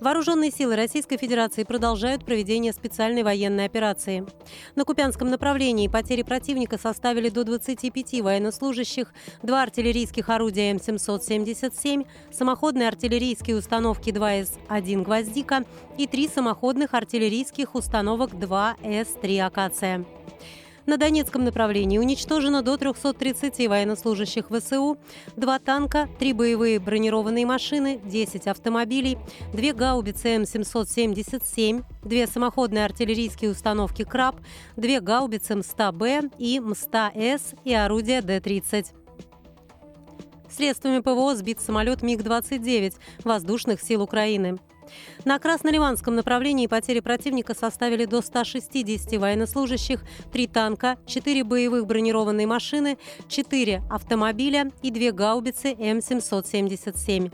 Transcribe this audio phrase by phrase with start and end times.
[0.00, 4.24] Вооруженные силы Российской Федерации продолжают проведение специальной военной операции.
[4.74, 9.12] На Купянском направлении потери противника составили до 25 военнослужащих,
[9.42, 15.64] два артиллерийских орудия М777, самоходные артиллерийские установки 2С-1 «Гвоздика»
[15.98, 20.06] и три самоходных артиллерийских установок 2С-3 «Акация».
[20.90, 24.98] На Донецком направлении уничтожено до 330 военнослужащих ВСУ,
[25.36, 29.16] два танка, три боевые бронированные машины, 10 автомобилей,
[29.52, 34.40] две гаубицы М777, две самоходные артиллерийские установки «Краб»,
[34.74, 38.86] две гаубицы МСТА-Б и МСТА-С и орудия Д-30.
[40.50, 44.58] Средствами ПВО сбит самолет МиГ-29 воздушных сил Украины.
[45.24, 52.98] На Красноливанском направлении потери противника составили до 160 военнослужащих, 3 танка, 4 боевых бронированные машины,
[53.28, 57.32] 4 автомобиля и 2 гаубицы М777.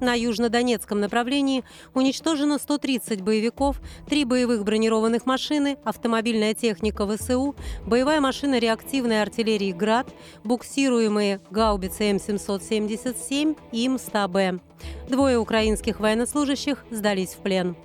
[0.00, 8.58] На южнодонецком направлении уничтожено 130 боевиков, 3 боевых бронированных машины, автомобильная техника ВСУ, боевая машина
[8.58, 10.08] реактивной артиллерии «Град»,
[10.44, 14.60] буксируемые гаубицы М777 и МСТА-Б.
[15.08, 17.76] Двое украинских военнослужащих сдались в плен.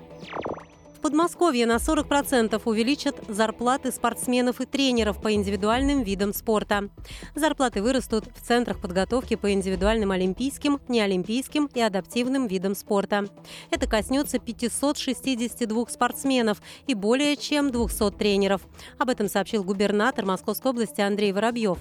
[1.03, 6.89] Подмосковье на 40% увеличат зарплаты спортсменов и тренеров по индивидуальным видам спорта.
[7.35, 13.27] Зарплаты вырастут в центрах подготовки по индивидуальным олимпийским, неолимпийским и адаптивным видам спорта.
[13.69, 18.61] Это коснется 562 спортсменов и более чем 200 тренеров.
[18.97, 21.79] Об этом сообщил губернатор Московской области Андрей Воробьев.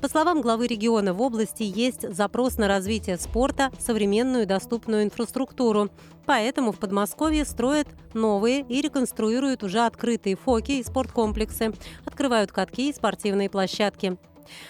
[0.00, 5.90] По словам главы региона, в области есть запрос на развитие спорта, современную доступную инфраструктуру.
[6.26, 11.72] Поэтому в Подмосковье строят новые и реконструируют уже открытые фоки и спорткомплексы,
[12.04, 14.16] открывают катки и спортивные площадки.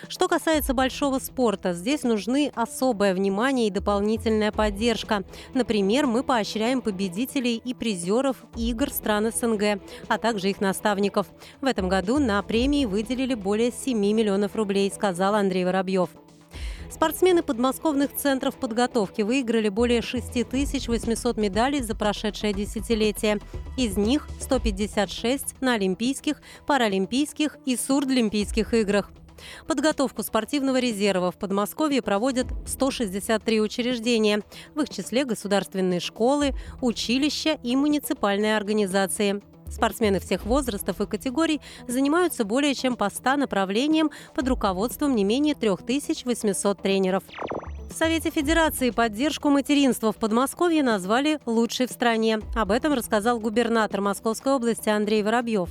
[0.08, 5.24] Что касается большого спорта, здесь нужны особое внимание и дополнительная поддержка.
[5.54, 11.26] Например, мы поощряем победителей и призеров игр стран СНГ, а также их наставников.
[11.60, 16.10] В этом году на премии выделили более 7 миллионов рублей, сказал Андрей Воробьев.
[16.92, 23.40] Спортсмены подмосковных центров подготовки выиграли более 6800 медалей за прошедшее десятилетие.
[23.78, 29.10] Из них 156 на Олимпийских, Паралимпийских и Сурдлимпийских играх.
[29.66, 34.42] Подготовку спортивного резерва в Подмосковье проводят 163 учреждения,
[34.74, 39.42] в их числе государственные школы, училища и муниципальные организации.
[39.68, 45.54] Спортсмены всех возрастов и категорий занимаются более чем по 100 направлениям под руководством не менее
[45.54, 47.24] 3800 тренеров.
[47.92, 52.40] В Совете Федерации поддержку материнства в Подмосковье назвали лучшей в стране.
[52.54, 55.68] Об этом рассказал губернатор Московской области Андрей Воробьев.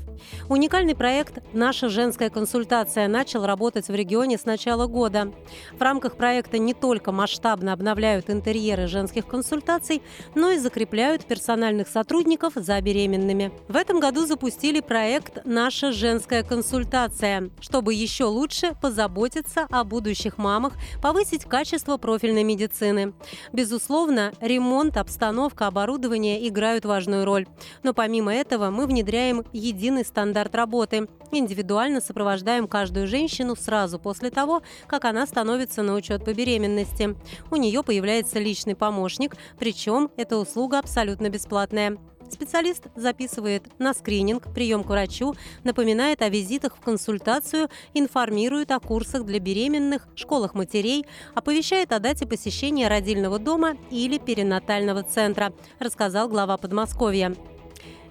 [0.48, 5.34] Уникальный проект «Наша женская консультация» начал работать в регионе с начала года.
[5.72, 10.04] В рамках проекта не только масштабно обновляют интерьеры женских консультаций,
[10.36, 13.52] но и закрепляют персональных сотрудников за беременными.
[13.68, 20.74] В этом году запустили проект «Наша женская консультация», чтобы еще лучше позаботиться о будущих мамах,
[21.02, 23.14] повысить качество профильной медицины.
[23.52, 27.48] Безусловно, ремонт, обстановка, оборудование играют важную роль.
[27.84, 31.08] Но помимо этого мы внедряем единый стандарт работы.
[31.32, 37.16] Индивидуально сопровождаем каждую женщину сразу после того, как она становится на учет по беременности.
[37.50, 41.98] У нее появляется личный помощник, причем эта услуга абсолютно бесплатная.
[42.32, 49.26] Специалист записывает на скрининг, прием к врачу, напоминает о визитах в консультацию, информирует о курсах
[49.26, 51.06] для беременных, школах матерей,
[51.36, 57.36] оповещает о дате посещения родильного дома или перинатального центра, рассказал глава Подмосковья.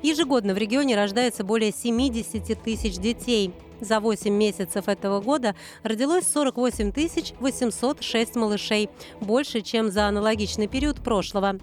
[0.03, 3.55] Ежегодно в регионе рождается более 70 тысяч детей.
[3.81, 6.93] За 8 месяцев этого года родилось 48
[7.41, 8.91] 806 малышей,
[9.21, 11.59] больше, чем за аналогичный период прошлого.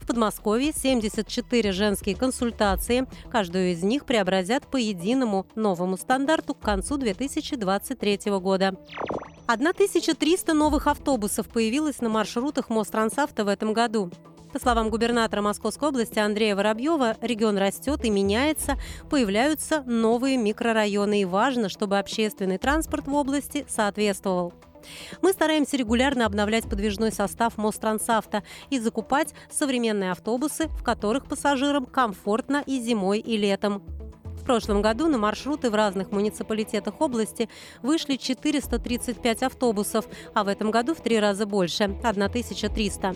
[0.00, 3.06] В Подмосковье 74 женские консультации.
[3.30, 8.76] Каждую из них преобразят по единому новому стандарту к концу 2023 года.
[9.46, 14.10] 1300 новых автобусов появилось на маршрутах Мострансавто в этом году.
[14.52, 18.76] По словам губернатора Московской области Андрея Воробьева, регион растет и меняется,
[19.08, 24.52] появляются новые микрорайоны, и важно, чтобы общественный транспорт в области соответствовал.
[25.22, 32.62] Мы стараемся регулярно обновлять подвижной состав Мострансавто и закупать современные автобусы, в которых пассажирам комфортно
[32.66, 33.82] и зимой, и летом.
[34.42, 37.48] В прошлом году на маршруты в разных муниципалитетах области
[37.80, 43.14] вышли 435 автобусов, а в этом году в три раза больше– 1300.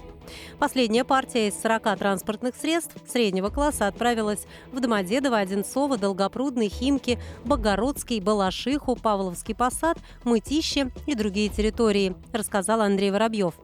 [0.60, 8.20] Последняя партия из 40 транспортных средств среднего класса отправилась в Домодедово, Одинцово, Долгопрудный, Химки, Богородский,
[8.20, 13.54] Балашиху, Павловский посад, Мытище и другие территории, рассказал Андрей Воробьев.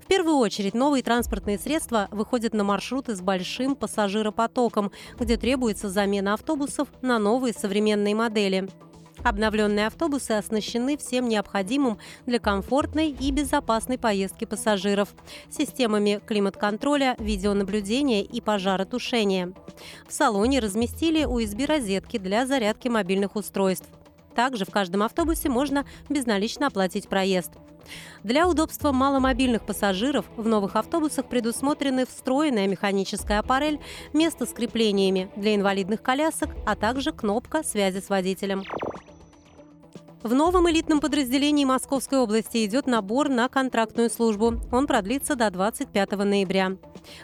[0.00, 6.34] В первую очередь новые транспортные средства выходят на маршруты с большим пассажиропотоком, где требуется замена
[6.34, 8.68] автобусов на новые современные модели.
[9.24, 15.14] Обновленные автобусы оснащены всем необходимым для комфортной и безопасной поездки пассажиров–
[15.50, 19.52] системами климат-контроля, видеонаблюдения и пожаротушения.
[20.06, 23.88] В салоне разместили USB-розетки для зарядки мобильных устройств.
[24.36, 27.52] Также в каждом автобусе можно безналично оплатить проезд–
[28.22, 33.80] для удобства маломобильных пассажиров в новых автобусах предусмотрены встроенная механическая аппарель,
[34.12, 38.64] место с креплениями для инвалидных колясок, а также кнопка связи с водителем.
[40.26, 44.60] В новом элитном подразделении Московской области идет набор на контрактную службу.
[44.72, 46.78] Он продлится до 25 ноября.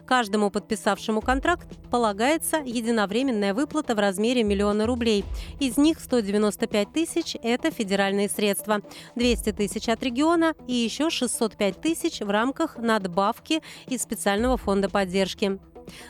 [0.07, 5.25] Каждому подписавшему контракт полагается единовременная выплата в размере миллиона рублей.
[5.59, 8.83] Из них 195 тысяч– это федеральные средства,
[9.17, 15.59] 200 тысяч от региона и еще 605 тысяч в рамках надбавки из специального фонда поддержки.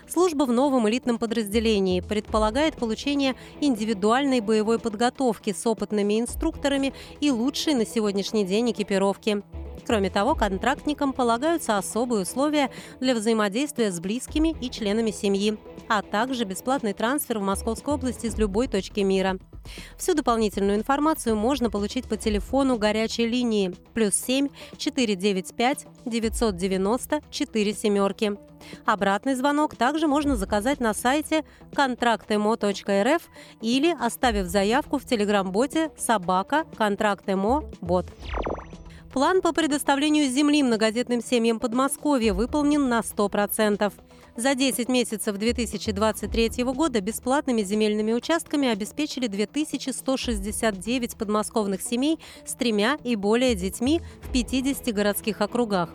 [0.08, 7.74] Служба в новом элитном подразделении предполагает получение индивидуальной боевой подготовки с опытными инструкторами и лучшей
[7.74, 9.42] на сегодняшний день экипировки.
[9.86, 12.70] Кроме того, контрактникам полагаются особые условия
[13.00, 15.58] для взаимодействия с близкими и членами семьи,
[15.88, 19.38] а также бесплатный трансфер в Московской области из любой точки мира.
[19.96, 28.36] Всю дополнительную информацию можно получить по телефону горячей линии плюс 7 495 990 4 семерки.
[28.84, 31.44] Обратный звонок также можно заказать на сайте
[31.74, 33.22] контрактемо.рф
[33.60, 38.06] или оставив заявку в телеграм-боте «Собака контрактемо бот».
[39.12, 43.92] План по предоставлению земли многодетным семьям Подмосковья выполнен на 100%.
[44.36, 53.14] За 10 месяцев 2023 года бесплатными земельными участками обеспечили 2169 подмосковных семей с тремя и
[53.14, 55.90] более детьми в 50 городских округах.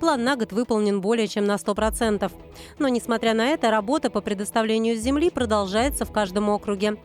[0.00, 2.30] План на год выполнен более чем на 100%.
[2.78, 6.96] Но, несмотря на это, работа по предоставлению земли продолжается в каждом округе.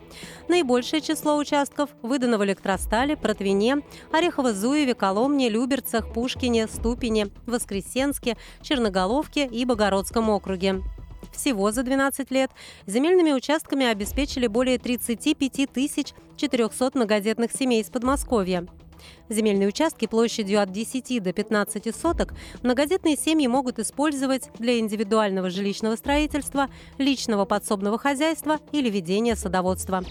[0.48, 3.82] Наибольшее число участков выдано в Электростале, Протвине,
[4.12, 10.82] Орехово-Зуеве, Коломне, Люберцах, Пушкине, Ступине, Воскресенске, Черноголовке и Богородском округе.
[11.32, 12.50] Всего за 12 лет
[12.86, 18.66] земельными участками обеспечили более 35 тысяч 400 многодетных семей из Подмосковья.
[19.28, 25.96] Земельные участки площадью от 10 до 15 соток многодетные семьи могут использовать для индивидуального жилищного
[25.96, 26.68] строительства,
[26.98, 30.04] личного подсобного хозяйства или ведения садоводства.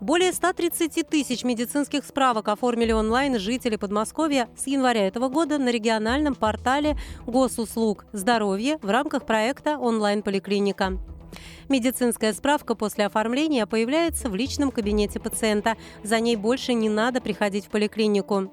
[0.00, 6.34] Более 130 тысяч медицинских справок оформили онлайн жители Подмосковья с января этого года на региональном
[6.34, 10.98] портале госуслуг «Здоровье» в рамках проекта «Онлайн-поликлиника».
[11.68, 15.76] Медицинская справка после оформления появляется в личном кабинете пациента.
[16.02, 18.52] За ней больше не надо приходить в поликлинику.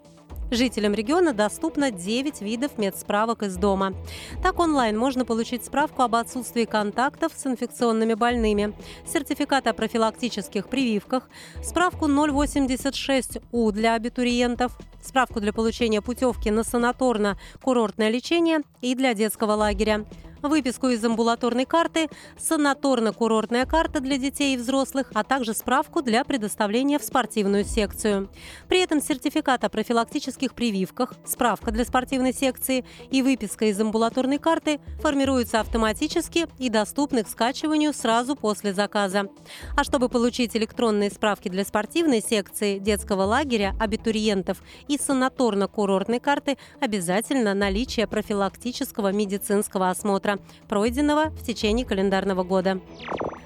[0.50, 3.94] Жителям региона доступно 9 видов медсправок из дома.
[4.42, 8.74] Так онлайн можно получить справку об отсутствии контактов с инфекционными больными,
[9.06, 11.30] сертификат о профилактических прививках,
[11.62, 20.06] справку 086У для абитуриентов, справку для получения путевки на санаторно-курортное лечение и для детского лагеря,
[20.41, 26.99] выписку из амбулаторной карты, санаторно-курортная карта для детей и взрослых, а также справку для предоставления
[26.99, 28.29] в спортивную секцию.
[28.67, 34.79] При этом сертификат о профилактических прививках, справка для спортивной секции и выписка из амбулаторной карты
[35.01, 39.29] формируются автоматически и доступны к скачиванию сразу после заказа.
[39.75, 47.53] А чтобы получить электронные справки для спортивной секции, детского лагеря, абитуриентов и санаторно-курортной карты, обязательно
[47.53, 50.27] наличие профилактического медицинского осмотра
[50.68, 52.80] пройденного в течение календарного года.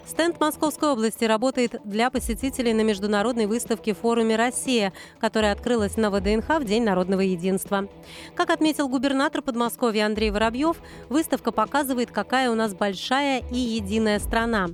[0.05, 6.59] Стенд Московской области работает для посетителей на международной выставке форуме «Россия», которая открылась на ВДНХ
[6.59, 7.87] в День народного единства.
[8.35, 14.67] Как отметил губернатор Подмосковья Андрей Воробьев, выставка показывает, какая у нас большая и единая страна.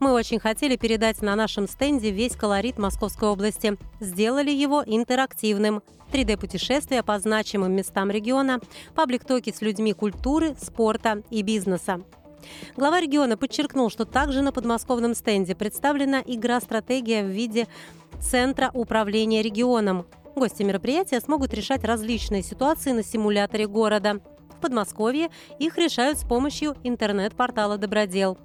[0.00, 3.76] Мы очень хотели передать на нашем стенде весь колорит Московской области.
[4.00, 5.82] Сделали его интерактивным.
[6.12, 8.60] 3D-путешествия по значимым местам региона,
[8.94, 12.00] паблик-токи с людьми культуры, спорта и бизнеса.
[12.76, 17.66] Глава региона подчеркнул, что также на подмосковном стенде представлена игра-стратегия в виде
[18.20, 20.06] Центра управления регионом.
[20.34, 24.20] Гости мероприятия смогут решать различные ситуации на симуляторе города.
[24.56, 25.28] В Подмосковье
[25.58, 28.38] их решают с помощью интернет-портала «Добродел».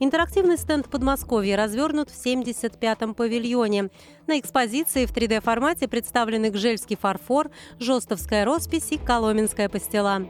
[0.00, 3.90] Интерактивный стенд Подмосковья развернут в 75-м павильоне.
[4.28, 7.50] На экспозиции в 3D-формате представлены гжельский фарфор,
[7.80, 10.22] жестовская роспись и коломенская пастила.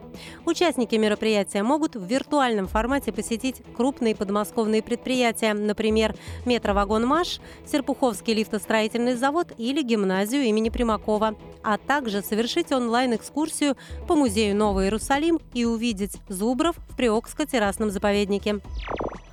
[0.47, 9.17] Участники мероприятия могут в виртуальном формате посетить крупные подмосковные предприятия, например, метровагон «Маш», Серпуховский лифтостроительный
[9.17, 16.17] завод или гимназию имени Примакова, а также совершить онлайн-экскурсию по музею Новый Иерусалим и увидеть
[16.29, 18.61] зубров в Приокско-террасном заповеднике.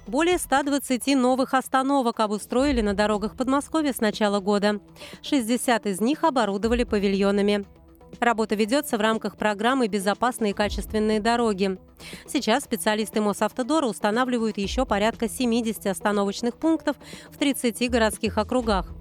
[0.07, 4.79] Более 120 новых остановок обустроили на дорогах Подмосковья с начала года.
[5.23, 7.65] 60 из них оборудовали павильонами.
[8.19, 11.79] Работа ведется в рамках программы «Безопасные и качественные дороги».
[12.27, 16.97] Сейчас специалисты Мосавтодора устанавливают еще порядка 70 остановочных пунктов
[17.31, 18.93] в 30 городских округах.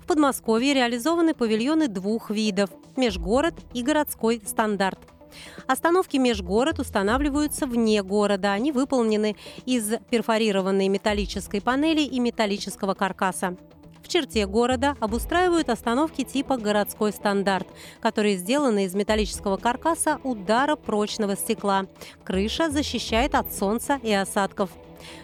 [0.00, 4.98] В Подмосковье реализованы павильоны двух видов– межгород и городской стандарт–
[5.66, 8.52] Остановки межгород устанавливаются вне города.
[8.52, 13.56] Они выполнены из перфорированной металлической панели и металлического каркаса.
[14.02, 17.68] В черте города обустраивают остановки типа «городской стандарт»,
[18.00, 21.86] которые сделаны из металлического каркаса удара прочного стекла.
[22.24, 24.70] Крыша защищает от солнца и осадков.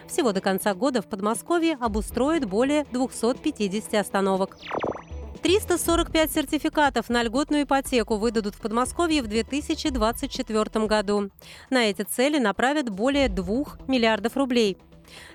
[0.07, 4.57] Всего до конца года в Подмосковье обустроят более 250 остановок.
[5.37, 11.29] 345 сертификатов на льготную ипотеку выдадут в Подмосковье в 2024 году.
[11.69, 14.77] На эти цели направят более 2 миллиардов рублей.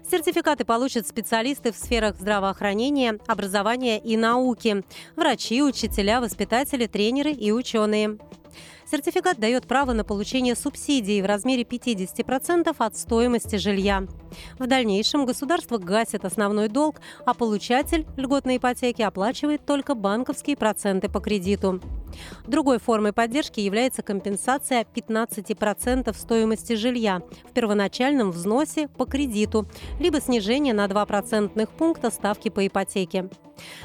[0.09, 4.85] Сертификаты получат специалисты в сферах здравоохранения, образования и науки,
[5.17, 8.19] врачи, учителя, воспитатели, тренеры и ученые.
[8.93, 14.07] Сертификат дает право на получение субсидий в размере 50% от стоимости жилья.
[14.59, 21.21] В дальнейшем государство гасит основной долг, а получатель льготной ипотеки оплачивает только банковские проценты по
[21.21, 21.81] кредиту.
[22.47, 29.67] Другой формой поддержки является компенсация 15% стоимости жилья в первоначальном взносе по кредиту,
[30.01, 33.31] либо снижение на 2 процентных пункта ставки по ипотеке.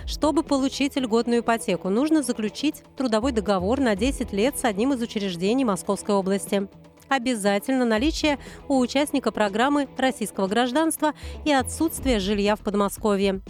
[0.05, 5.65] Чтобы получить льготную ипотеку, нужно заключить трудовой договор на 10 лет с одним из учреждений
[5.65, 6.67] Московской области
[7.09, 11.13] обязательно наличие у участника программы российского гражданства
[11.45, 13.41] и отсутствие жилья в Подмосковье.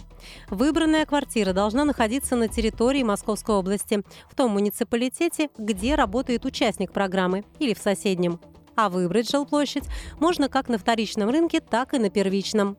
[0.48, 7.44] Выбранная квартира должна находиться на территории Московской области, в том муниципалитете, где работает участник программы,
[7.58, 8.40] или в соседнем.
[8.74, 9.84] А выбрать жилплощадь
[10.20, 12.76] можно как на вторичном рынке, так и на первичном.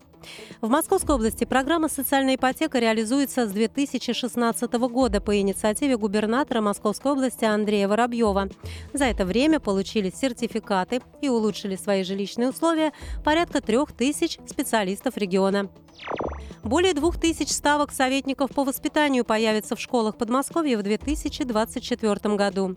[0.62, 7.46] В Московской области программа «Социальная ипотека» реализуется с 2016 года по инициативе губернатора Московской области
[7.46, 8.50] Андрея Воробьева.
[8.94, 12.92] За это время получили сертификаты и улучшили свои жилищные условия
[13.24, 15.70] порядка трех тысяч специалистов региона.
[16.64, 22.76] Более двух тысяч ставок советников по воспитанию появится в школах Подмосковья в 2024 году.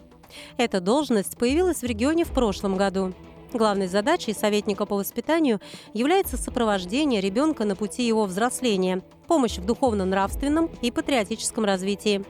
[0.57, 3.13] Эта должность появилась в регионе в прошлом году.
[3.53, 5.61] Главной задачей советника по воспитанию
[5.93, 12.25] является сопровождение ребенка на пути его взросления, помощь в духовно-нравственном и патриотическом развитии.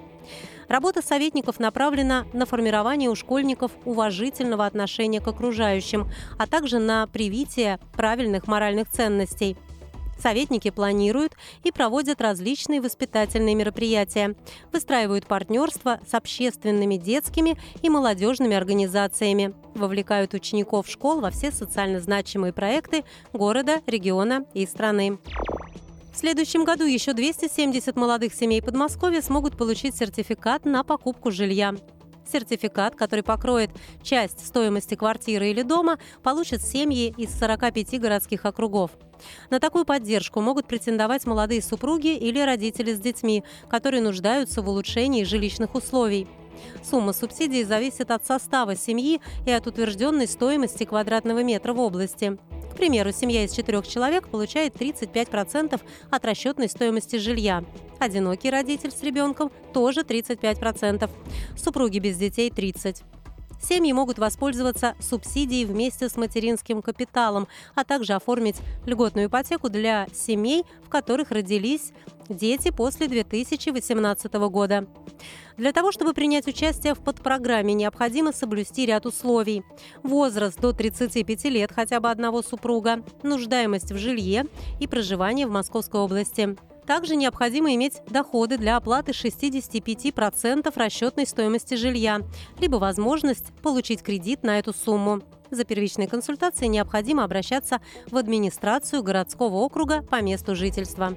[0.69, 7.79] Работа советников направлена на формирование у школьников уважительного отношения к окружающим, а также на привитие
[7.93, 9.57] правильных моральных ценностей–
[10.23, 11.33] Советники планируют
[11.64, 14.37] и проводят различные воспитательные мероприятия,
[14.73, 22.52] выстраивают партнерство с общественными детскими и молодежными организациями, вовлекают учеников школ во все социально значимые
[22.52, 25.19] проекты города, региона и страны.
[26.12, 31.75] В следующем году еще 270 молодых семей Подмосковья смогут получить сертификат на покупку жилья.
[32.31, 33.71] Сертификат, который покроет
[34.02, 38.91] часть стоимости квартиры или дома, получат семьи из 45 городских округов.
[39.50, 45.25] На такую поддержку могут претендовать молодые супруги или родители с детьми, которые нуждаются в улучшении
[45.25, 46.26] жилищных условий.
[46.82, 52.38] Сумма субсидий зависит от состава семьи и от утвержденной стоимости квадратного метра в области.
[52.73, 55.80] К примеру, семья из четырех человек получает 35%
[56.11, 57.64] от расчетной стоимости жилья.
[57.99, 61.11] Одинокий родитель с ребенком тоже 35%.
[61.56, 63.02] Супруги без детей 30%.
[63.62, 68.56] Семьи могут воспользоваться субсидией вместе с материнским капиталом, а также оформить
[68.87, 71.92] льготную ипотеку для семей, в которых родились
[72.29, 74.87] дети после 2018 года.
[75.57, 79.62] Для того, чтобы принять участие в подпрограмме, необходимо соблюсти ряд условий.
[80.02, 84.47] Возраст до 35 лет хотя бы одного супруга, нуждаемость в жилье
[84.81, 86.57] и проживание в Московской области.
[86.87, 92.23] Также необходимо иметь доходы для оплаты 65% расчетной стоимости жилья,
[92.59, 95.23] либо возможность получить кредит на эту сумму.
[95.50, 101.14] За первичной консультацией необходимо обращаться в администрацию городского округа по месту жительства.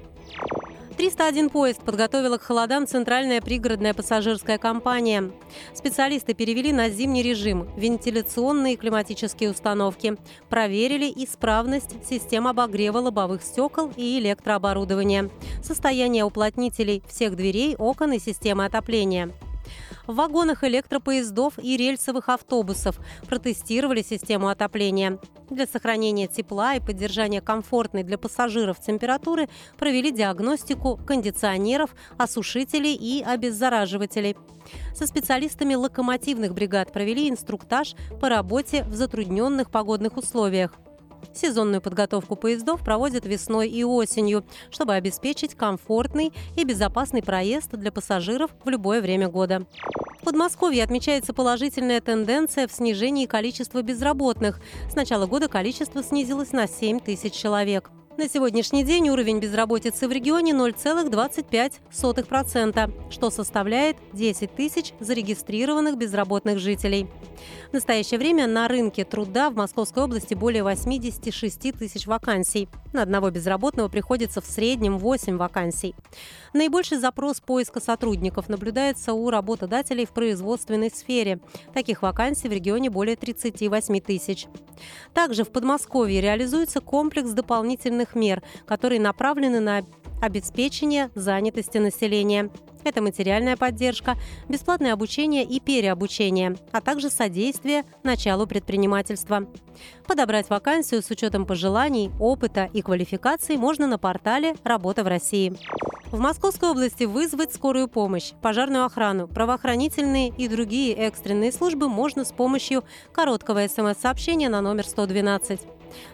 [0.96, 5.30] 301 поезд подготовила к холодам Центральная пригородная пассажирская компания.
[5.74, 10.16] Специалисты перевели на зимний режим вентиляционные и климатические установки,
[10.48, 15.28] проверили исправность систем обогрева лобовых стекол и электрооборудования,
[15.62, 19.30] состояние уплотнителей всех дверей, окон и системы отопления–
[20.06, 22.98] в вагонах электропоездов и рельсовых автобусов
[23.28, 25.18] протестировали систему отопления.
[25.50, 29.48] Для сохранения тепла и поддержания комфортной для пассажиров температуры
[29.78, 34.36] провели диагностику кондиционеров, осушителей и обеззараживателей.
[34.94, 40.72] Со специалистами локомотивных бригад провели инструктаж по работе в затрудненных погодных условиях.
[41.34, 48.50] Сезонную подготовку поездов проводят весной и осенью, чтобы обеспечить комфортный и безопасный проезд для пассажиров
[48.64, 49.66] в любое время года.
[50.20, 54.60] В Подмосковье отмечается положительная тенденция в снижении количества безработных.
[54.90, 57.90] С начала года количество снизилось на 7 тысяч человек.
[58.18, 67.08] На сегодняшний день уровень безработицы в регионе 0,25%, что составляет 10 тысяч зарегистрированных безработных жителей.
[67.68, 72.70] В настоящее время на рынке труда в Московской области более 86 тысяч вакансий.
[72.94, 75.94] На одного безработного приходится в среднем 8 вакансий.
[76.56, 81.38] Наибольший запрос поиска сотрудников наблюдается у работодателей в производственной сфере.
[81.74, 84.46] Таких вакансий в регионе более 38 тысяч.
[85.12, 89.84] Также в Подмосковье реализуется комплекс дополнительных мер, которые направлены на
[90.22, 92.48] обеспечение занятости населения.
[92.84, 94.14] Это материальная поддержка,
[94.48, 99.46] бесплатное обучение и переобучение, а также содействие началу предпринимательства.
[100.06, 105.54] Подобрать вакансию с учетом пожеланий, опыта и квалификации можно на портале «Работа в России».
[106.16, 112.32] В Московской области вызвать скорую помощь, пожарную охрану, правоохранительные и другие экстренные службы можно с
[112.32, 115.60] помощью короткого смс-сообщения на номер 112.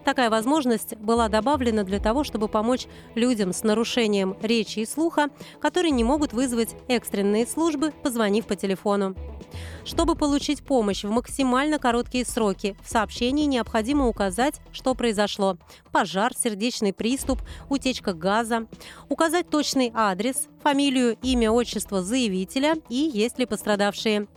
[0.04, 5.28] Такая возможность была добавлена для того, чтобы помочь людям с нарушением речи и слуха,
[5.60, 9.14] которые не могут вызвать экстренные службы, позвонив по телефону.
[9.84, 15.58] Чтобы получить помощь в максимально короткие сроки, в сообщении необходимо указать, что произошло–
[15.92, 18.66] пожар, сердечный приступ, утечка газа,
[19.08, 24.26] указать точный адрес, фамилию, имя, отчество заявителя и есть ли пострадавшие–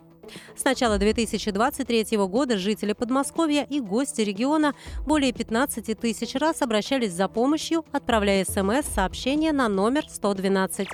[0.55, 4.73] с начала 2023 года жители Подмосковья и гости региона
[5.05, 10.87] более 15 тысяч раз обращались за помощью, отправляя СМС-сообщения на номер 112.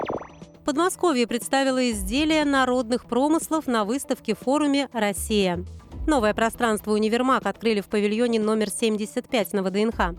[0.66, 5.66] Подмосковье представило изделия народных промыслов на выставке форуме «Россия».
[6.08, 10.16] Новое пространство «Универмаг» открыли в павильоне номер 75 на ВДНХ.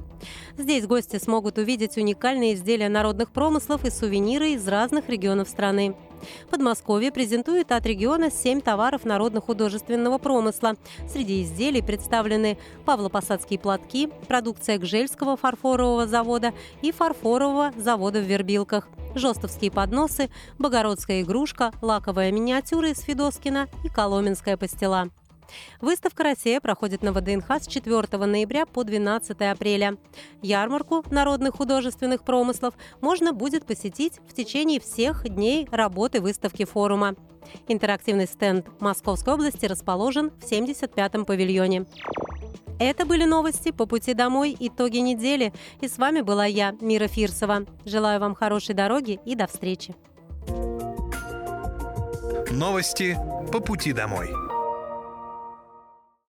[0.57, 5.97] Здесь гости смогут увидеть уникальные изделия народных промыслов и сувениры из разных регионов страны.
[6.51, 10.77] Подмосковье презентует от региона 7 товаров народно-художественного промысла.
[11.11, 19.71] Среди изделий представлены павлопосадские платки, продукция Гжельского фарфорового завода и фарфорового завода в Вербилках, жестовские
[19.71, 25.11] подносы, богородская игрушка, лаковая миниатюра из Федоскина и коломенская пастила.
[25.81, 29.97] Выставка «Россия» проходит на ВДНХ с 4 ноября по 12 апреля.
[30.43, 37.15] Ярмарку народных художественных промыслов можно будет посетить в течение всех дней работы выставки форума.
[37.69, 41.87] Интерактивный стенд Московской области расположен в 75-м павильоне.
[42.79, 45.53] Это были новости по пути домой, итоги недели.
[45.81, 47.65] И с вами была я, Мира Фирсова.
[47.85, 49.95] Желаю вам хорошей дороги и до встречи.
[52.51, 53.17] Новости
[53.53, 54.31] по пути домой.